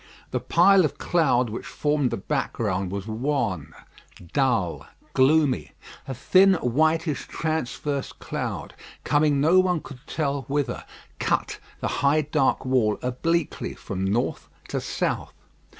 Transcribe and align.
The 0.31 0.39
pile 0.39 0.83
of 0.83 0.97
cloud 0.97 1.51
which 1.51 1.63
formed 1.67 2.09
the 2.09 2.17
background 2.17 2.89
was 2.91 3.05
wan, 3.05 3.71
dull, 4.33 4.87
gloomy. 5.13 5.73
A 6.07 6.15
thin, 6.15 6.55
whitish 6.55 7.27
transverse 7.27 8.11
cloud, 8.11 8.73
coming 9.03 9.39
no 9.39 9.59
one 9.59 9.79
could 9.79 9.99
tell 10.07 10.41
whither, 10.47 10.85
cut 11.19 11.59
the 11.81 11.87
high 12.01 12.21
dark 12.21 12.65
wall 12.65 12.97
obliquely 13.03 13.75
from 13.75 14.03
north 14.03 14.49
to 14.69 14.81
south. 14.81 15.33